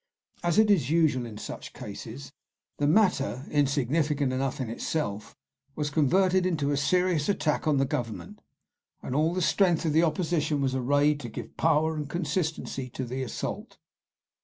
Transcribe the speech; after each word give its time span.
As 0.41 0.57
is 0.57 0.89
usual 0.89 1.27
in 1.27 1.37
such 1.37 1.73
cases, 1.73 2.33
the 2.77 2.87
matter, 2.87 3.45
insignificant 3.51 4.33
enough 4.33 4.59
in 4.59 4.67
itself, 4.67 5.35
was 5.75 5.91
converted 5.91 6.43
into 6.43 6.71
a 6.71 6.75
serious 6.77 7.29
attack 7.29 7.67
on 7.67 7.77
the 7.77 7.85
Government, 7.85 8.41
and 9.03 9.13
all 9.13 9.31
the 9.35 9.43
strength 9.43 9.85
of 9.85 9.93
the 9.93 10.01
Opposition 10.01 10.59
was 10.59 10.73
arrayed 10.73 11.19
to 11.19 11.29
give 11.29 11.55
power 11.55 11.95
and 11.95 12.09
consistency 12.09 12.89
to 12.89 13.05
the 13.05 13.21
assault. 13.21 13.77